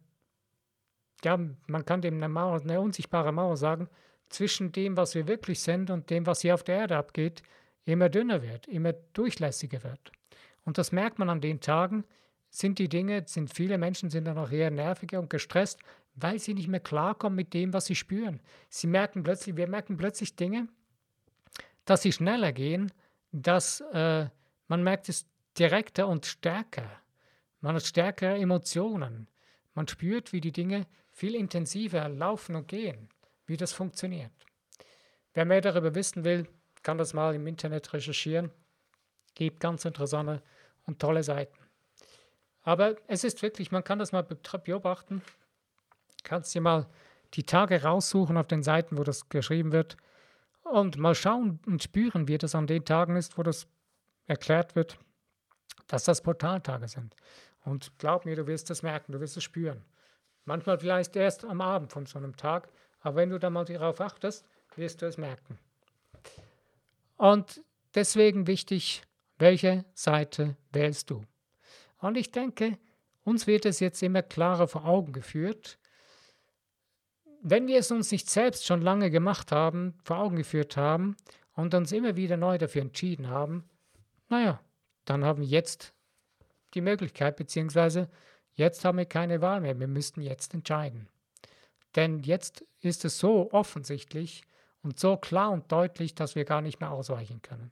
ja, 1.23 1.39
man 1.67 1.85
kann 1.85 2.01
dem 2.01 2.15
eine 2.15 2.27
Mauer, 2.27 2.61
eine 2.61 2.81
unsichtbare 2.81 3.31
Mauer 3.31 3.55
sagen, 3.55 3.87
zwischen 4.29 4.71
dem, 4.71 4.97
was 4.97 5.13
wir 5.13 5.27
wirklich 5.27 5.59
sind 5.61 5.91
und 5.91 6.09
dem, 6.09 6.25
was 6.25 6.41
hier 6.41 6.55
auf 6.55 6.63
der 6.63 6.79
Erde 6.79 6.97
abgeht, 6.97 7.43
immer 7.85 8.09
dünner 8.09 8.41
wird, 8.41 8.67
immer 8.67 8.93
durchlässiger 9.13 9.83
wird. 9.83 10.11
Und 10.65 10.79
das 10.79 10.91
merkt 10.91 11.19
man 11.19 11.29
an 11.29 11.39
den 11.39 11.61
Tagen, 11.61 12.03
sind 12.49 12.79
die 12.79 12.89
Dinge, 12.89 13.23
sind 13.27 13.53
viele 13.53 13.77
Menschen 13.77 14.09
sind 14.09 14.25
dann 14.25 14.39
auch 14.39 14.51
eher 14.51 14.71
nerviger 14.71 15.19
und 15.19 15.29
gestresst, 15.29 15.79
weil 16.15 16.39
sie 16.39 16.55
nicht 16.55 16.67
mehr 16.67 16.79
klarkommen 16.79 17.35
mit 17.35 17.53
dem, 17.53 17.73
was 17.73 17.85
sie 17.85 17.95
spüren. 17.95 18.41
Sie 18.69 18.87
merken 18.87 19.21
plötzlich, 19.21 19.55
wir 19.55 19.67
merken 19.67 19.97
plötzlich 19.97 20.35
Dinge, 20.35 20.67
dass 21.85 22.01
sie 22.01 22.11
schneller 22.11 22.51
gehen, 22.51 22.91
dass 23.31 23.81
äh, 23.93 24.27
man 24.67 24.83
merkt 24.83 25.09
es 25.09 25.25
direkter 25.57 26.07
und 26.07 26.25
stärker. 26.25 26.89
Man 27.61 27.75
hat 27.75 27.83
stärkere 27.83 28.37
Emotionen. 28.37 29.27
Man 29.73 29.87
spürt, 29.87 30.33
wie 30.33 30.41
die 30.41 30.51
Dinge 30.51 30.85
viel 31.11 31.35
intensiver 31.35 32.07
laufen 32.09 32.55
und 32.55 32.67
gehen, 32.67 33.09
wie 33.45 33.57
das 33.57 33.73
funktioniert. 33.73 34.31
Wer 35.33 35.45
mehr 35.45 35.61
darüber 35.61 35.95
wissen 35.95 36.23
will, 36.23 36.47
kann 36.83 36.97
das 36.97 37.13
mal 37.13 37.35
im 37.35 37.47
Internet 37.47 37.93
recherchieren. 37.93 38.51
Gibt 39.35 39.59
ganz 39.59 39.85
interessante 39.85 40.41
und 40.85 40.99
tolle 40.99 41.23
Seiten. 41.23 41.57
Aber 42.61 42.95
es 43.07 43.23
ist 43.23 43.41
wirklich, 43.41 43.71
man 43.71 43.83
kann 43.83 43.99
das 43.99 44.11
mal 44.11 44.23
beobachten. 44.23 45.21
Kannst 46.23 46.53
dir 46.53 46.61
mal 46.61 46.87
die 47.33 47.43
Tage 47.43 47.83
raussuchen 47.83 48.37
auf 48.37 48.47
den 48.47 48.63
Seiten, 48.63 48.97
wo 48.97 49.03
das 49.03 49.29
geschrieben 49.29 49.71
wird 49.71 49.97
und 50.63 50.97
mal 50.97 51.15
schauen 51.15 51.59
und 51.65 51.83
spüren, 51.83 52.27
wie 52.27 52.37
das 52.37 52.55
an 52.55 52.67
den 52.67 52.85
Tagen 52.85 53.15
ist, 53.15 53.37
wo 53.37 53.43
das 53.43 53.67
erklärt 54.27 54.75
wird, 54.75 54.97
dass 55.87 56.03
das 56.03 56.21
Portaltage 56.21 56.87
sind. 56.87 57.15
Und 57.63 57.97
glaub 57.97 58.25
mir, 58.25 58.35
du 58.35 58.47
wirst 58.47 58.69
das 58.69 58.83
merken, 58.83 59.11
du 59.11 59.19
wirst 59.19 59.37
es 59.37 59.43
spüren. 59.43 59.83
Manchmal 60.45 60.79
vielleicht 60.79 61.15
erst 61.15 61.43
am 61.43 61.61
Abend 61.61 61.91
von 61.91 62.05
so 62.05 62.17
einem 62.17 62.35
Tag, 62.35 62.69
aber 63.01 63.17
wenn 63.17 63.29
du 63.29 63.39
da 63.39 63.49
mal 63.49 63.65
darauf 63.65 63.99
achtest, 63.99 64.45
wirst 64.75 65.01
du 65.01 65.05
es 65.05 65.17
merken. 65.17 65.57
Und 67.17 67.61
deswegen 67.95 68.47
wichtig, 68.47 69.01
welche 69.37 69.85
Seite 69.93 70.55
wählst 70.71 71.09
du? 71.09 71.25
Und 71.99 72.15
ich 72.15 72.31
denke, 72.31 72.77
uns 73.23 73.47
wird 73.47 73.65
es 73.65 73.79
jetzt 73.79 74.01
immer 74.03 74.21
klarer 74.21 74.67
vor 74.67 74.85
Augen 74.85 75.11
geführt, 75.11 75.79
wenn 77.41 77.67
wir 77.67 77.79
es 77.79 77.91
uns 77.91 78.11
nicht 78.11 78.29
selbst 78.29 78.65
schon 78.65 78.81
lange 78.81 79.09
gemacht 79.09 79.51
haben, 79.51 79.97
vor 80.03 80.17
Augen 80.17 80.37
geführt 80.37 80.77
haben 80.77 81.15
und 81.53 81.73
uns 81.73 81.91
immer 81.91 82.15
wieder 82.15 82.37
neu 82.37 82.57
dafür 82.57 82.81
entschieden 82.81 83.29
haben, 83.29 83.63
naja, 84.29 84.59
dann 85.05 85.23
haben 85.23 85.41
wir 85.41 85.47
jetzt 85.47 85.93
die 86.73 86.81
Möglichkeit, 86.81 87.37
beziehungsweise 87.37 88.09
jetzt 88.53 88.83
haben 88.83 88.97
wir 88.97 89.05
keine 89.05 89.41
Wahl 89.41 89.61
mehr. 89.61 89.79
Wir 89.79 89.87
müssten 89.87 90.21
jetzt 90.21 90.53
entscheiden. 90.53 91.07
Denn 91.95 92.19
jetzt 92.19 92.65
ist 92.81 93.05
es 93.05 93.17
so 93.17 93.51
offensichtlich 93.51 94.43
und 94.83 94.99
so 94.99 95.17
klar 95.17 95.51
und 95.51 95.71
deutlich, 95.71 96.13
dass 96.13 96.35
wir 96.35 96.45
gar 96.45 96.61
nicht 96.61 96.79
mehr 96.79 96.91
ausweichen 96.91 97.41
können. 97.41 97.71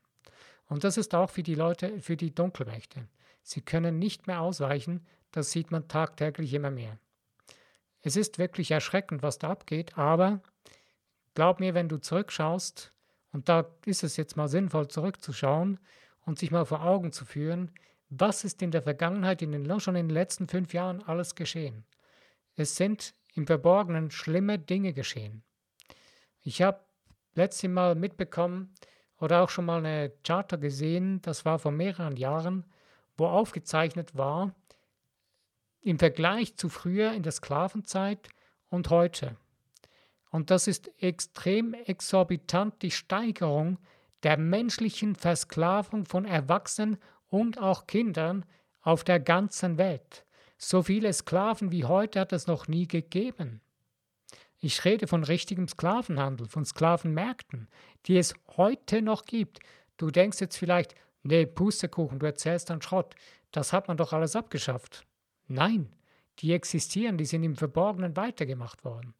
Und 0.67 0.83
das 0.83 0.97
ist 0.97 1.13
auch 1.13 1.29
für 1.29 1.43
die 1.43 1.55
Leute, 1.55 2.01
für 2.01 2.17
die 2.17 2.33
Dunkelmächte. 2.33 3.07
Sie 3.43 3.61
können 3.61 3.99
nicht 3.99 4.25
mehr 4.25 4.41
ausweichen, 4.41 5.05
das 5.31 5.51
sieht 5.51 5.69
man 5.69 5.87
tagtäglich 5.87 6.53
immer 6.53 6.71
mehr. 6.71 6.97
Es 8.01 8.15
ist 8.15 8.39
wirklich 8.39 8.71
erschreckend, 8.71 9.21
was 9.21 9.37
da 9.37 9.51
abgeht, 9.51 9.97
aber 9.97 10.41
glaub 11.35 11.59
mir, 11.59 11.73
wenn 11.73 11.89
du 11.89 11.97
zurückschaust, 11.97 12.91
und 13.31 13.49
da 13.49 13.67
ist 13.85 14.03
es 14.03 14.17
jetzt 14.17 14.37
mal 14.37 14.47
sinnvoll 14.47 14.87
zurückzuschauen 14.87 15.79
und 16.25 16.39
sich 16.39 16.51
mal 16.51 16.65
vor 16.65 16.83
Augen 16.83 17.11
zu 17.11 17.25
führen, 17.25 17.71
was 18.09 18.43
ist 18.43 18.61
in 18.61 18.71
der 18.71 18.81
Vergangenheit, 18.81 19.41
in 19.41 19.51
den, 19.51 19.79
schon 19.79 19.95
in 19.95 20.07
den 20.07 20.13
letzten 20.13 20.47
fünf 20.47 20.73
Jahren 20.73 21.01
alles 21.03 21.35
geschehen. 21.35 21.85
Es 22.55 22.75
sind 22.75 23.13
im 23.33 23.47
Verborgenen 23.47 24.11
schlimme 24.11 24.59
Dinge 24.59 24.93
geschehen. 24.93 25.43
Ich 26.41 26.61
habe 26.61 26.79
letztes 27.33 27.69
Mal 27.69 27.95
mitbekommen 27.95 28.73
oder 29.19 29.43
auch 29.43 29.49
schon 29.49 29.65
mal 29.65 29.79
eine 29.79 30.11
Charter 30.23 30.57
gesehen, 30.57 31.21
das 31.21 31.45
war 31.45 31.59
vor 31.59 31.71
mehreren 31.71 32.15
Jahren, 32.15 32.65
wo 33.17 33.27
aufgezeichnet 33.27 34.15
war, 34.15 34.53
im 35.81 35.99
Vergleich 35.99 36.55
zu 36.55 36.69
früher 36.69 37.13
in 37.13 37.23
der 37.23 37.31
Sklavenzeit 37.31 38.29
und 38.69 38.89
heute. 38.89 39.37
Und 40.31 40.51
das 40.51 40.67
ist 40.67 40.91
extrem 41.01 41.73
exorbitant 41.73 42.81
die 42.81 42.91
Steigerung 42.91 43.77
der 44.23 44.37
menschlichen 44.37 45.15
Versklavung 45.15 46.05
von 46.05 46.25
Erwachsenen 46.25 46.97
und 47.27 47.59
auch 47.59 47.87
Kindern 47.87 48.45
auf 48.81 49.03
der 49.03 49.19
ganzen 49.19 49.77
Welt. 49.77 50.25
So 50.57 50.83
viele 50.83 51.11
Sklaven 51.11 51.71
wie 51.71 51.85
heute 51.85 52.19
hat 52.19 52.33
es 52.33 52.47
noch 52.47 52.67
nie 52.67 52.87
gegeben. 52.87 53.61
Ich 54.59 54.85
rede 54.85 55.07
von 55.07 55.23
richtigem 55.23 55.67
Sklavenhandel, 55.67 56.47
von 56.47 56.65
Sklavenmärkten, 56.65 57.67
die 58.05 58.17
es 58.17 58.33
heute 58.57 59.01
noch 59.01 59.25
gibt. 59.25 59.59
Du 59.97 60.11
denkst 60.11 60.41
jetzt 60.41 60.57
vielleicht, 60.57 60.95
nee, 61.23 61.45
Pustekuchen, 61.45 62.19
du 62.19 62.25
erzählst 62.25 62.69
dann 62.69 62.81
Schrott. 62.81 63.15
Das 63.51 63.73
hat 63.73 63.87
man 63.87 63.97
doch 63.97 64.13
alles 64.13 64.35
abgeschafft. 64.35 65.05
Nein, 65.47 65.93
die 66.39 66.53
existieren, 66.53 67.17
die 67.17 67.25
sind 67.25 67.43
im 67.43 67.55
Verborgenen 67.55 68.15
weitergemacht 68.15 68.83
worden. 68.83 69.13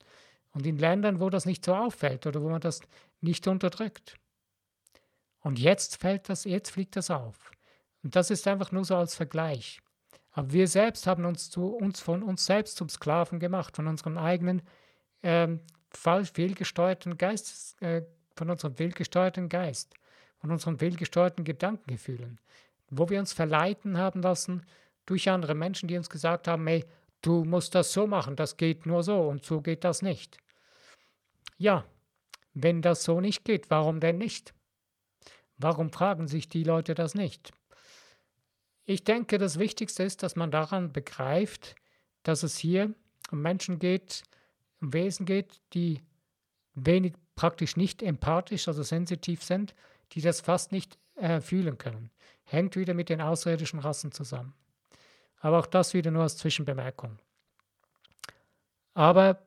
Und 0.51 0.65
in 0.65 0.77
Ländern, 0.77 1.19
wo 1.19 1.29
das 1.29 1.45
nicht 1.45 1.65
so 1.65 1.75
auffällt 1.75 2.25
oder 2.25 2.41
wo 2.41 2.49
man 2.49 2.61
das 2.61 2.81
nicht 3.21 3.47
unterdrückt. 3.47 4.17
Und 5.45 5.59
jetzt 5.59 5.97
fällt 5.97 6.27
das, 6.27 6.43
jetzt 6.45 6.71
fliegt 6.71 6.95
das 6.95 7.11
auf. 7.11 7.51
Und 8.01 8.15
das 8.15 8.31
ist 8.31 8.47
einfach 8.47 8.71
nur 8.71 8.83
so 8.83 8.95
als 8.95 9.13
Vergleich. 9.13 9.79
Aber 10.31 10.51
wir 10.51 10.67
selbst 10.67 11.05
haben 11.05 11.23
uns, 11.23 11.51
zu, 11.51 11.67
uns 11.67 12.01
von 12.01 12.23
uns 12.23 12.47
selbst 12.47 12.77
zum 12.77 12.89
Sklaven 12.89 13.39
gemacht, 13.39 13.75
von 13.75 13.85
unserem 13.85 14.17
eigenen 14.17 14.63
ähm, 15.21 15.59
falsch 15.91 16.31
fehlgesteuerten 16.31 17.19
Geist, 17.19 17.79
äh, 17.83 18.01
von 18.35 18.49
unserem 18.49 18.73
fehlgesteuerten 18.73 19.47
Geist, 19.47 19.93
von 20.39 20.49
unseren 20.49 20.79
fehlgesteuerten 20.79 21.45
Gedankengefühlen, 21.45 22.39
wo 22.89 23.07
wir 23.09 23.19
uns 23.19 23.31
verleiten 23.31 23.99
haben 23.99 24.23
lassen 24.23 24.65
durch 25.05 25.29
andere 25.29 25.53
Menschen, 25.53 25.87
die 25.87 25.97
uns 25.97 26.09
gesagt 26.09 26.47
haben, 26.47 26.65
hey, 26.65 26.85
du 27.21 27.45
musst 27.45 27.75
das 27.75 27.93
so 27.93 28.07
machen, 28.07 28.35
das 28.35 28.57
geht 28.57 28.87
nur 28.87 29.03
so 29.03 29.21
und 29.27 29.45
so 29.45 29.61
geht 29.61 29.83
das 29.83 30.01
nicht. 30.01 30.39
Ja, 31.59 31.85
wenn 32.55 32.81
das 32.81 33.03
so 33.03 33.21
nicht 33.21 33.45
geht, 33.45 33.69
warum 33.69 33.99
denn 33.99 34.17
nicht? 34.17 34.55
Warum 35.57 35.91
fragen 35.91 36.27
sich 36.27 36.49
die 36.49 36.63
Leute 36.63 36.95
das 36.95 37.15
nicht? 37.15 37.51
Ich 38.85 39.03
denke, 39.03 39.37
das 39.37 39.57
Wichtigste 39.57 40.03
ist, 40.03 40.21
dass 40.21 40.35
man 40.35 40.51
daran 40.51 40.91
begreift, 40.91 41.75
dass 42.23 42.43
es 42.43 42.57
hier 42.57 42.93
um 43.31 43.41
Menschen 43.41 43.79
geht, 43.79 44.23
um 44.81 44.93
Wesen 44.93 45.25
geht, 45.25 45.59
die 45.73 46.01
wenig 46.75 47.13
praktisch 47.35 47.77
nicht 47.77 48.03
empathisch, 48.03 48.67
also 48.67 48.83
sensitiv 48.83 49.43
sind, 49.43 49.73
die 50.11 50.21
das 50.21 50.41
fast 50.41 50.71
nicht 50.71 50.99
äh, 51.15 51.41
fühlen 51.41 51.77
können. 51.77 52.11
Hängt 52.43 52.75
wieder 52.75 52.93
mit 52.93 53.09
den 53.09 53.21
außerirdischen 53.21 53.79
Rassen 53.79 54.11
zusammen. 54.11 54.53
Aber 55.39 55.59
auch 55.59 55.65
das 55.65 55.93
wieder 55.93 56.11
nur 56.11 56.23
als 56.23 56.37
Zwischenbemerkung. 56.37 57.17
Aber 58.93 59.45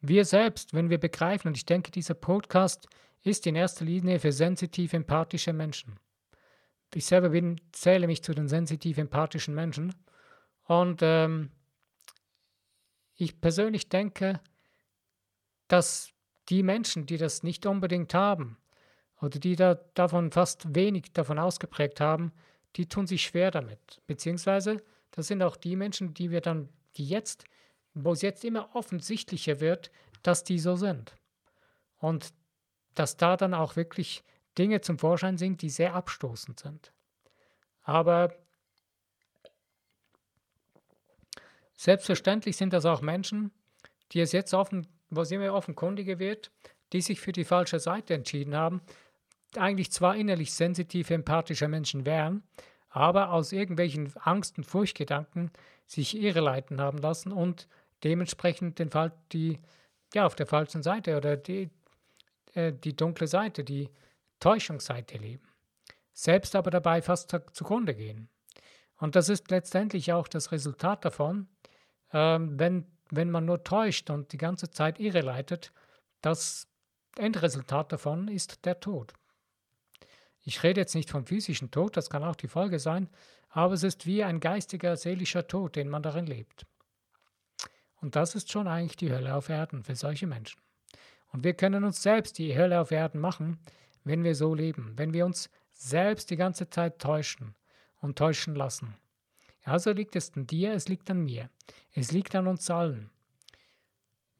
wir 0.00 0.24
selbst, 0.24 0.74
wenn 0.74 0.90
wir 0.90 0.98
begreifen, 0.98 1.48
und 1.48 1.56
ich 1.56 1.66
denke, 1.66 1.90
dieser 1.90 2.14
Podcast 2.14 2.86
ist 3.26 3.46
in 3.46 3.56
erster 3.56 3.84
Linie 3.84 4.18
für 4.18 4.32
sensitiv 4.32 4.92
empathische 4.92 5.52
Menschen 5.52 5.98
ich 6.96 7.04
selber 7.04 7.30
bin, 7.30 7.60
zähle 7.72 8.06
mich 8.06 8.22
zu 8.22 8.34
den 8.34 8.48
sensitiv 8.48 8.98
empathischen 8.98 9.54
Menschen. 9.54 9.94
Und 10.64 11.00
ähm, 11.02 11.50
ich 13.14 13.40
persönlich 13.40 13.88
denke, 13.88 14.40
dass 15.68 16.12
die 16.48 16.62
Menschen, 16.62 17.06
die 17.06 17.18
das 17.18 17.42
nicht 17.42 17.66
unbedingt 17.66 18.14
haben 18.14 18.56
oder 19.20 19.38
die 19.38 19.56
da 19.56 19.74
davon 19.94 20.30
fast 20.30 20.74
wenig 20.74 21.12
davon 21.12 21.38
ausgeprägt 21.38 22.00
haben, 22.00 22.32
die 22.76 22.88
tun 22.88 23.06
sich 23.06 23.22
schwer 23.22 23.50
damit. 23.50 24.00
Beziehungsweise, 24.06 24.82
das 25.10 25.28
sind 25.28 25.42
auch 25.42 25.56
die 25.56 25.76
Menschen, 25.76 26.14
die 26.14 26.30
wir 26.30 26.40
dann, 26.40 26.68
die 26.96 27.06
jetzt, 27.06 27.44
wo 27.94 28.12
es 28.12 28.22
jetzt 28.22 28.44
immer 28.44 28.74
offensichtlicher 28.74 29.60
wird, 29.60 29.90
dass 30.22 30.44
die 30.44 30.58
so 30.58 30.76
sind. 30.76 31.16
Und 31.98 32.32
dass 32.98 33.16
da 33.16 33.36
dann 33.36 33.54
auch 33.54 33.76
wirklich 33.76 34.24
Dinge 34.58 34.80
zum 34.80 34.98
Vorschein 34.98 35.38
sind, 35.38 35.62
die 35.62 35.70
sehr 35.70 35.94
abstoßend 35.94 36.58
sind. 36.60 36.92
Aber 37.82 38.34
selbstverständlich 41.76 42.56
sind 42.56 42.72
das 42.72 42.84
auch 42.84 43.00
Menschen, 43.00 43.52
die 44.12 44.20
es 44.20 44.32
jetzt 44.32 44.54
offen, 44.54 44.86
wo 45.10 45.20
es 45.20 45.30
immer 45.30 45.52
offenkundiger 45.52 46.18
wird, 46.18 46.50
die 46.92 47.00
sich 47.00 47.20
für 47.20 47.32
die 47.32 47.44
falsche 47.44 47.78
Seite 47.78 48.14
entschieden 48.14 48.56
haben, 48.56 48.80
eigentlich 49.56 49.92
zwar 49.92 50.16
innerlich 50.16 50.52
sensitive, 50.52 51.14
empathische 51.14 51.68
Menschen 51.68 52.06
wären, 52.06 52.42
aber 52.88 53.30
aus 53.32 53.52
irgendwelchen 53.52 54.12
Angst- 54.16 54.58
und 54.58 54.64
Furchtgedanken 54.64 55.50
sich 55.86 56.16
irreleiten 56.16 56.80
haben 56.80 56.98
lassen 56.98 57.32
und 57.32 57.68
dementsprechend 58.04 58.78
den 58.78 58.90
Fall, 58.90 59.12
die 59.32 59.60
ja 60.14 60.26
auf 60.26 60.34
der 60.34 60.46
falschen 60.46 60.82
Seite 60.82 61.16
oder 61.16 61.36
die, 61.36 61.70
äh, 62.56 62.72
die 62.72 62.96
dunkle 62.96 63.26
Seite, 63.26 63.64
die 63.64 63.90
Täuschungsseite 64.40 65.18
leben, 65.18 65.46
selbst 66.12 66.56
aber 66.56 66.70
dabei 66.70 67.02
fast 67.02 67.36
zugrunde 67.52 67.94
gehen. 67.94 68.28
Und 68.98 69.14
das 69.14 69.28
ist 69.28 69.50
letztendlich 69.50 70.12
auch 70.12 70.26
das 70.26 70.52
Resultat 70.52 71.04
davon, 71.04 71.48
ähm, 72.12 72.58
wenn, 72.58 72.86
wenn 73.10 73.30
man 73.30 73.44
nur 73.44 73.62
täuscht 73.62 74.10
und 74.10 74.32
die 74.32 74.38
ganze 74.38 74.70
Zeit 74.70 74.98
irreleitet, 74.98 75.72
das 76.22 76.68
Endresultat 77.16 77.92
davon 77.92 78.28
ist 78.28 78.64
der 78.64 78.80
Tod. 78.80 79.12
Ich 80.42 80.62
rede 80.62 80.80
jetzt 80.80 80.94
nicht 80.94 81.10
vom 81.10 81.26
physischen 81.26 81.70
Tod, 81.70 81.96
das 81.96 82.08
kann 82.08 82.24
auch 82.24 82.36
die 82.36 82.48
Folge 82.48 82.78
sein, 82.78 83.10
aber 83.48 83.74
es 83.74 83.82
ist 83.82 84.06
wie 84.06 84.22
ein 84.22 84.40
geistiger, 84.40 84.96
seelischer 84.96 85.46
Tod, 85.46 85.76
den 85.76 85.88
man 85.88 86.02
darin 86.02 86.26
lebt. 86.26 86.66
Und 88.00 88.16
das 88.16 88.34
ist 88.34 88.52
schon 88.52 88.68
eigentlich 88.68 88.96
die 88.96 89.12
Hölle 89.12 89.34
auf 89.34 89.48
Erden 89.48 89.82
für 89.82 89.96
solche 89.96 90.26
Menschen. 90.26 90.60
Und 91.36 91.44
wir 91.44 91.52
können 91.52 91.84
uns 91.84 92.02
selbst 92.02 92.38
die 92.38 92.56
Hölle 92.56 92.80
auf 92.80 92.90
Erden 92.90 93.20
machen, 93.20 93.58
wenn 94.04 94.24
wir 94.24 94.34
so 94.34 94.54
leben, 94.54 94.94
wenn 94.96 95.12
wir 95.12 95.26
uns 95.26 95.50
selbst 95.70 96.30
die 96.30 96.36
ganze 96.36 96.70
Zeit 96.70 96.98
täuschen 96.98 97.54
und 98.00 98.16
täuschen 98.16 98.54
lassen. 98.54 98.96
Also 99.62 99.92
liegt 99.92 100.16
es 100.16 100.32
an 100.34 100.46
dir, 100.46 100.72
es 100.72 100.88
liegt 100.88 101.10
an 101.10 101.22
mir, 101.22 101.50
es 101.92 102.10
liegt 102.10 102.34
an 102.34 102.46
uns 102.46 102.70
allen. 102.70 103.10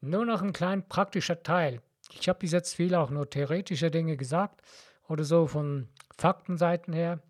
Nur 0.01 0.25
noch 0.25 0.41
ein 0.41 0.53
klein 0.53 0.89
praktischer 0.89 1.43
Teil. 1.43 1.83
Ich 2.19 2.27
habe 2.29 2.39
bis 2.39 2.51
jetzt 2.51 2.73
viel 2.73 2.95
auch 2.95 3.11
nur 3.11 3.29
theoretische 3.29 3.91
Dinge 3.91 4.17
gesagt 4.17 4.63
oder 5.07 5.23
so 5.23 5.45
von 5.45 5.89
Faktenseiten 6.17 6.95
her 6.95 7.21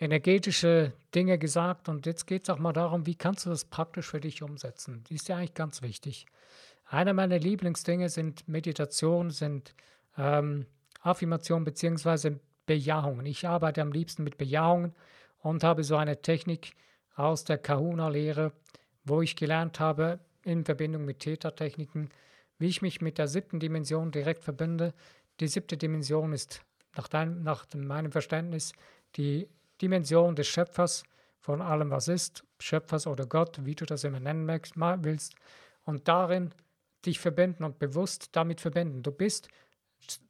energetische 0.00 0.94
Dinge 1.14 1.38
gesagt 1.38 1.88
und 1.88 2.06
jetzt 2.06 2.26
geht 2.26 2.42
es 2.42 2.50
auch 2.50 2.58
mal 2.58 2.72
darum, 2.72 3.06
wie 3.06 3.14
kannst 3.14 3.46
du 3.46 3.50
das 3.50 3.64
praktisch 3.64 4.08
für 4.08 4.20
dich 4.20 4.42
umsetzen. 4.42 5.04
Das 5.04 5.12
ist 5.12 5.28
ja 5.28 5.36
eigentlich 5.36 5.54
ganz 5.54 5.80
wichtig. 5.80 6.26
Einer 6.92 7.14
meiner 7.14 7.38
Lieblingsdinge 7.38 8.10
sind 8.10 8.46
Meditation, 8.46 9.30
sind 9.30 9.74
ähm, 10.18 10.66
Affirmation 11.00 11.64
bzw. 11.64 12.36
Bejahungen. 12.66 13.24
Ich 13.24 13.48
arbeite 13.48 13.80
am 13.80 13.92
liebsten 13.92 14.24
mit 14.24 14.36
Bejahungen 14.36 14.94
und 15.38 15.64
habe 15.64 15.84
so 15.84 15.96
eine 15.96 16.20
Technik 16.20 16.74
aus 17.14 17.44
der 17.44 17.56
Kahuna-Lehre, 17.56 18.52
wo 19.04 19.22
ich 19.22 19.36
gelernt 19.36 19.80
habe, 19.80 20.18
in 20.44 20.66
Verbindung 20.66 21.06
mit 21.06 21.20
Theta-Techniken, 21.20 22.10
wie 22.58 22.68
ich 22.68 22.82
mich 22.82 23.00
mit 23.00 23.16
der 23.16 23.26
siebten 23.26 23.58
Dimension 23.58 24.10
direkt 24.10 24.44
verbinde. 24.44 24.92
Die 25.40 25.48
siebte 25.48 25.78
Dimension 25.78 26.34
ist 26.34 26.60
nach, 26.94 27.08
dein, 27.08 27.42
nach 27.42 27.64
meinem 27.74 28.12
Verständnis 28.12 28.74
die 29.16 29.48
Dimension 29.80 30.36
des 30.36 30.46
Schöpfers 30.46 31.04
von 31.40 31.62
allem, 31.62 31.90
was 31.90 32.08
ist, 32.08 32.44
Schöpfers 32.58 33.06
oder 33.06 33.24
Gott, 33.24 33.64
wie 33.64 33.76
du 33.76 33.86
das 33.86 34.04
immer 34.04 34.20
nennen 34.20 34.46
willst. 34.46 35.36
Und 35.84 36.06
darin 36.06 36.52
dich 37.06 37.18
verbinden 37.18 37.64
und 37.64 37.78
bewusst 37.78 38.30
damit 38.32 38.60
verbinden. 38.60 39.02
Du 39.02 39.12
bist, 39.12 39.48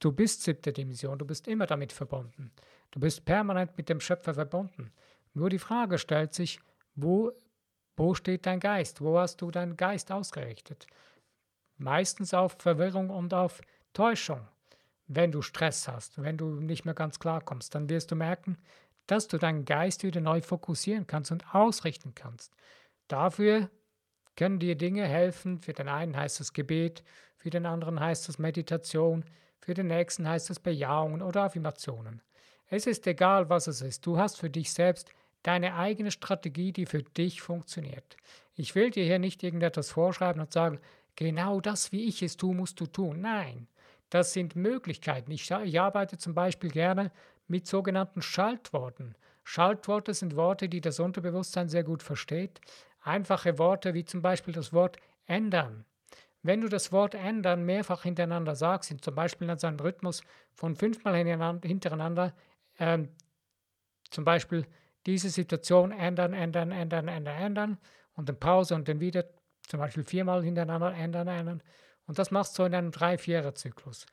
du 0.00 0.12
bist 0.12 0.43
siebte 0.43 0.73
Dimension, 0.73 1.19
du 1.19 1.26
bist 1.26 1.49
immer 1.49 1.67
damit 1.67 1.93
verbunden. 1.93 2.52
Du 2.91 3.00
bist 3.00 3.25
permanent 3.25 3.76
mit 3.76 3.88
dem 3.88 4.00
Schöpfer 4.00 4.35
verbunden. 4.35 4.93
Nur 5.35 5.50
die 5.50 5.59
Frage 5.59 5.99
stellt 5.99 6.35
sich, 6.35 6.61
wo, 6.95 7.33
wo 7.97 8.14
steht 8.14 8.47
dein 8.47 8.61
Geist? 8.61 9.00
Wo 9.00 9.19
hast 9.19 9.41
du 9.41 9.50
deinen 9.50 9.76
Geist 9.76 10.12
ausgerichtet? 10.12 10.87
Meistens 11.79 12.35
auf 12.35 12.57
Verwirrung 12.59 13.11
und 13.11 13.33
auf 13.33 13.61
Täuschung. 13.93 14.47
Wenn 15.07 15.33
du 15.33 15.43
Stress 15.43 15.88
hast, 15.88 16.23
wenn 16.23 16.37
du 16.37 16.61
nicht 16.61 16.85
mehr 16.85 16.95
ganz 16.95 17.19
klar 17.19 17.41
kommst, 17.41 17.75
dann 17.75 17.88
wirst 17.88 18.11
du 18.11 18.14
merken, 18.14 18.57
dass 19.07 19.29
du 19.29 19.38
deinen 19.38 19.64
Geist 19.64 20.05
wieder 20.05 20.21
neu 20.21 20.41
fokussieren 20.41 21.07
kannst 21.07 21.33
und 21.33 21.55
ausrichten 21.55 22.14
kannst. 22.14 22.55
Dafür 23.09 23.69
können 24.37 24.59
dir 24.59 24.77
Dinge 24.77 25.05
helfen. 25.05 25.59
Für 25.59 25.73
den 25.73 25.89
einen 25.89 26.17
heißt 26.17 26.41
es 26.41 26.53
Gebet, 26.53 27.03
für 27.37 27.51
den 27.51 27.67
anderen 27.67 28.01
heißt 28.01 28.29
es 28.29 28.39
Meditation, 28.39 29.25
für 29.59 29.75
den 29.75 29.89
nächsten 29.89 30.29
heißt 30.29 30.51
es 30.51 30.61
Bejahungen 30.61 31.23
oder 31.23 31.43
Affirmationen. 31.45 32.23
Es 32.69 32.87
ist 32.87 33.07
egal, 33.07 33.49
was 33.51 33.67
es 33.67 33.83
ist. 33.83 34.07
Du 34.07 34.19
hast 34.19 34.39
für 34.39 34.51
dich 34.51 34.73
selbst 34.73 35.11
deine 35.43 35.75
eigene 35.77 36.11
Strategie, 36.11 36.73
die 36.73 36.87
für 36.87 37.03
dich 37.03 37.43
funktioniert. 37.43 38.17
Ich 38.55 38.75
will 38.75 38.91
dir 38.91 39.05
hier 39.05 39.19
nicht 39.19 39.43
irgendetwas 39.43 39.91
vorschreiben 39.91 40.41
und 40.41 40.53
sagen, 40.53 40.81
genau 41.17 41.61
das, 41.61 41.93
wie 41.93 42.05
ich 42.05 42.23
es 42.23 42.37
tue, 42.37 42.55
musst 42.55 42.81
du 42.81 42.87
tun. 42.87 43.21
Nein, 43.21 43.67
das 44.11 44.33
sind 44.33 44.57
Möglichkeiten. 44.57 45.31
Ich, 45.31 45.51
ich 45.51 45.81
arbeite 45.81 46.19
zum 46.19 46.35
Beispiel 46.35 46.71
gerne 46.71 47.11
mit 47.49 47.67
sogenannten 47.67 48.23
Schaltworten. 48.23 49.17
Schaltworte 49.45 50.15
sind 50.15 50.37
Worte, 50.37 50.69
die 50.69 50.81
das 50.81 51.01
Unterbewusstsein 51.01 51.69
sehr 51.69 51.85
gut 51.85 52.03
versteht. 52.03 52.61
Einfache 53.03 53.59
Worte 53.59 53.95
wie 53.95 54.05
zum 54.05 54.23
Beispiel 54.23 54.55
das 54.55 54.73
Wort 54.73 54.97
ändern. 55.27 55.85
Wenn 56.43 56.61
du 56.61 56.69
das 56.69 56.91
Wort 56.91 57.15
ändern 57.15 57.65
mehrfach 57.65 58.03
hintereinander 58.03 58.57
sagst, 58.57 58.95
zum 59.01 59.15
Beispiel 59.15 59.49
in 59.49 59.59
seinem 59.59 59.79
Rhythmus 59.79 60.23
von 60.53 60.75
fünfmal 60.75 61.15
hintereinander, 61.15 62.35
äh, 62.79 62.99
zum 64.11 64.25
Beispiel 64.25 64.67
diese 65.07 65.31
Situation 65.31 65.93
ändern, 65.93 66.33
ändern, 66.33 66.73
ändern, 66.73 67.09
ändern, 67.09 67.37
ändern 67.37 67.79
und 68.15 68.29
dann 68.29 68.39
Pause 68.39 68.75
und 68.75 68.89
dann 68.89 69.01
wieder 69.01 69.25
zum 69.69 69.81
Beispiel 69.81 70.05
viermal 70.05 70.43
hintereinander 70.43 70.93
ändern, 70.95 71.29
ändern. 71.29 71.63
Und 72.07 72.19
das 72.19 72.31
machst 72.31 72.59
du 72.59 72.65
in 72.65 72.75
einem 72.75 72.91
Drei-Vierer-Zyklus. 72.91 74.07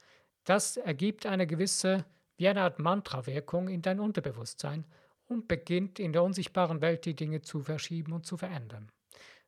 Das 0.43 0.77
ergibt 0.77 1.25
eine 1.25 1.47
gewisse, 1.47 2.05
wie 2.37 2.47
eine 2.47 2.61
Art 2.61 2.79
Mantra-Wirkung 2.79 3.67
in 3.67 3.81
dein 3.81 3.99
Unterbewusstsein 3.99 4.85
und 5.29 5.47
beginnt 5.47 5.99
in 5.99 6.11
der 6.11 6.23
unsichtbaren 6.23 6.81
Welt 6.81 7.05
die 7.05 7.15
Dinge 7.15 7.41
zu 7.41 7.61
verschieben 7.61 8.11
und 8.11 8.25
zu 8.25 8.35
verändern. 8.35 8.91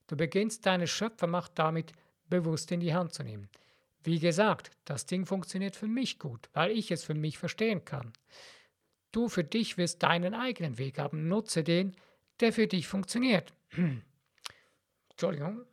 Du 0.07 0.15
beginnst 0.15 0.65
deine 0.65 0.87
Schöpfermacht 0.87 1.51
damit 1.55 1.91
bewusst 2.29 2.71
in 2.71 2.79
die 2.79 2.93
Hand 2.93 3.13
zu 3.13 3.23
nehmen. 3.23 3.49
Wie 4.03 4.19
gesagt, 4.19 4.71
das 4.85 5.05
Ding 5.05 5.25
funktioniert 5.25 5.75
für 5.75 5.87
mich 5.87 6.19
gut, 6.19 6.49
weil 6.53 6.71
ich 6.71 6.91
es 6.91 7.03
für 7.03 7.13
mich 7.13 7.37
verstehen 7.37 7.83
kann. 7.83 8.13
Du 9.11 9.27
für 9.27 9.43
dich 9.43 9.77
wirst 9.77 10.03
deinen 10.03 10.33
eigenen 10.33 10.77
Weg 10.77 10.97
haben. 10.97 11.27
Nutze 11.27 11.63
den, 11.63 11.95
der 12.39 12.53
für 12.53 12.67
dich 12.67 12.87
funktioniert. 12.87 13.53
Entschuldigung. 15.09 15.65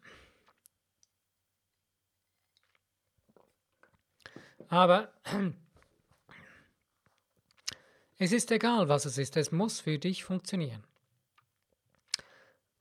Aber 4.69 5.13
es 8.19 8.33
ist 8.33 8.51
egal, 8.51 8.89
was 8.89 9.05
es 9.05 9.17
ist, 9.19 9.37
es 9.37 9.53
muss 9.53 9.81
für 9.81 9.99
dich 9.99 10.25
funktionieren. 10.25 10.85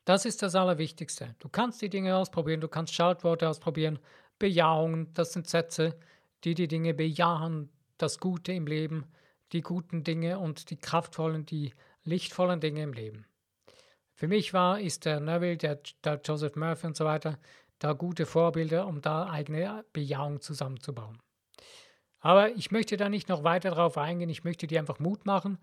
Das 0.05 0.25
ist 0.25 0.41
das 0.41 0.55
Allerwichtigste. 0.55 1.35
Du 1.39 1.49
kannst 1.49 1.81
die 1.81 1.89
Dinge 1.89 2.15
ausprobieren, 2.15 2.61
du 2.61 2.67
kannst 2.67 2.93
Schaltworte 2.93 3.47
ausprobieren, 3.49 3.99
Bejahungen, 4.39 5.13
das 5.13 5.33
sind 5.33 5.47
Sätze, 5.47 5.99
die 6.43 6.55
die 6.55 6.67
Dinge 6.67 6.93
bejahen, 6.93 7.69
das 7.97 8.19
Gute 8.19 8.53
im 8.53 8.67
Leben, 8.67 9.05
die 9.51 9.61
guten 9.61 10.03
Dinge 10.03 10.39
und 10.39 10.69
die 10.69 10.77
kraftvollen, 10.77 11.45
die 11.45 11.73
lichtvollen 12.03 12.59
Dinge 12.59 12.83
im 12.83 12.93
Leben. 12.93 13.25
Für 14.13 14.27
mich 14.27 14.53
war, 14.53 14.79
ist 14.79 15.05
der 15.05 15.19
Neville, 15.19 15.57
der, 15.57 15.79
der 16.03 16.21
Joseph 16.23 16.55
Murphy 16.55 16.87
und 16.87 16.95
so 16.95 17.05
weiter, 17.05 17.37
da 17.79 17.93
gute 17.93 18.25
Vorbilder, 18.25 18.87
um 18.87 19.01
da 19.01 19.29
eigene 19.29 19.85
Bejahung 19.93 20.41
zusammenzubauen. 20.41 21.19
Aber 22.27 22.51
ich 22.57 22.71
möchte 22.71 22.97
da 22.97 23.07
nicht 23.07 23.29
noch 23.29 23.45
weiter 23.45 23.69
darauf 23.69 23.97
eingehen. 23.97 24.27
Ich 24.27 24.43
möchte 24.43 24.67
dir 24.67 24.79
einfach 24.79 24.99
Mut 24.99 25.25
machen, 25.25 25.57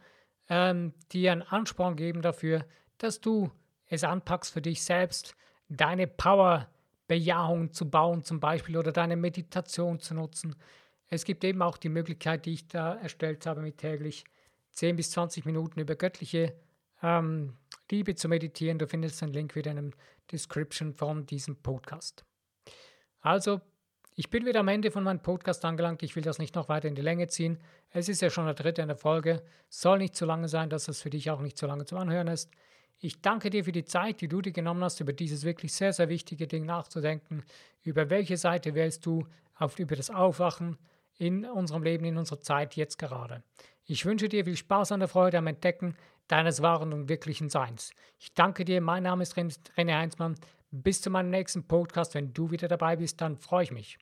ähm, 0.49 0.95
dir 1.13 1.33
einen 1.33 1.43
Ansporn 1.43 1.95
geben 1.95 2.23
dafür, 2.23 2.65
dass 2.97 3.21
du 3.21 3.51
es 3.85 4.03
anpackst 4.03 4.51
für 4.51 4.63
dich 4.63 4.83
selbst, 4.83 5.37
deine 5.69 6.07
Power-Bejahung 6.07 7.75
zu 7.75 7.91
bauen 7.91 8.23
zum 8.23 8.41
Beispiel 8.41 8.79
oder 8.79 8.93
deine 8.93 9.15
Meditation 9.15 10.01
zu 10.01 10.15
nutzen. 10.15 10.57
Es 11.09 11.27
gibt 11.27 11.45
eben 11.45 11.61
auch 11.61 11.77
die 11.77 11.91
Möglichkeit, 11.91 12.47
die 12.47 12.55
ich 12.55 12.67
da 12.67 12.95
erstellt 12.95 13.45
habe, 13.45 13.61
mit 13.61 13.77
täglich 13.77 14.25
10 14.71 14.97
bis 14.97 15.11
20 15.11 15.45
Minuten 15.45 15.81
über 15.81 15.97
göttliche 15.97 16.55
ähm, 17.03 17.59
Liebe 17.91 18.15
zu 18.15 18.27
meditieren. 18.27 18.79
Du 18.79 18.87
findest 18.87 19.21
den 19.21 19.35
Link 19.35 19.55
wieder 19.55 19.73
in 19.73 19.91
der 19.91 19.99
Description 20.33 20.95
von 20.95 21.27
diesem 21.27 21.57
Podcast. 21.57 22.25
Also 23.21 23.61
ich 24.17 24.31
bin 24.31 24.47
wieder 24.47 24.61
am 24.61 24.69
Ende 24.69 24.93
von 24.93 25.03
meinem 25.03 25.21
Podcast 25.21 25.65
angelangt. 25.65 26.03
Ich 26.05 26.15
will 26.15 26.23
das 26.23 26.39
nicht 26.39 26.55
noch 26.55 26.69
weiter 26.69 26.87
in 26.87 26.95
die 26.95 27.03
Länge 27.03 27.27
ziehen. 27.27 27.59
Es 27.91 28.09
ist 28.09 28.23
ja 28.23 28.31
schon 28.31 28.45
der 28.45 28.55
dritte 28.55 28.81
in 28.81 28.89
der 28.89 28.97
Folge. 28.97 29.43
Soll 29.69 29.99
nicht 29.99 30.15
zu 30.15 30.25
lange 30.25 30.49
sein, 30.49 30.71
dass 30.71 30.87
es 30.87 31.03
für 31.03 31.11
dich 31.11 31.31
auch 31.31 31.41
nicht 31.41 31.59
zu 31.59 31.67
lange 31.67 31.85
zum 31.85 31.99
Anhören 31.99 32.29
ist. 32.29 32.51
Ich 33.01 33.21
danke 33.21 33.51
dir 33.51 33.65
für 33.65 33.73
die 33.73 33.85
Zeit, 33.85 34.21
die 34.21 34.29
du 34.29 34.41
dir 34.41 34.53
genommen 34.53 34.85
hast, 34.85 35.01
über 35.01 35.13
dieses 35.13 35.45
wirklich 35.45 35.73
sehr, 35.73 35.93
sehr 35.93 36.09
wichtige 36.09 36.47
Ding 36.47 36.65
nachzudenken. 36.65 37.43
Über 37.83 38.09
welche 38.09 38.37
Seite 38.37 38.75
wählst 38.75 39.05
du 39.05 39.27
auf, 39.57 39.81
über 39.81 39.97
das 39.97 40.11
Aufwachen 40.11 40.79
in 41.19 41.45
unserem 41.45 41.83
Leben, 41.83 42.05
in 42.05 42.17
unserer 42.17 42.41
Zeit 42.41 42.77
jetzt 42.77 42.99
gerade. 42.99 43.43
Ich 43.85 44.07
wünsche 44.07 44.29
dir 44.29 44.45
viel 44.45 44.57
Spaß 44.57 44.93
an 44.93 45.01
der 45.01 45.09
Freude 45.09 45.39
am 45.39 45.49
Entdecken 45.49 45.97
deines 46.29 46.63
wahren 46.63 46.93
und 46.93 47.09
wirklichen 47.09 47.51
Seins. 47.51 47.93
Ich 48.19 48.33
danke 48.33 48.65
dir. 48.65 48.81
Mein 48.81 49.03
Name 49.03 49.25
ist 49.25 49.37
René 49.37 49.99
Heinzmann. 49.99 50.37
Bis 50.77 51.01
zu 51.01 51.09
meinem 51.09 51.31
nächsten 51.31 51.63
Podcast. 51.69 52.17
Wenn 52.17 52.35
du 52.35 52.51
wieder 52.51 52.67
dabei 52.67 52.97
bist, 52.97 53.21
dann 53.21 53.37
freue 53.37 53.63
ich 53.63 53.71
mich. 53.71 53.97